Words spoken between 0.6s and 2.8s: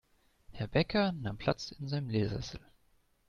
Bäcker nahm Platz in seinem Ledersessel.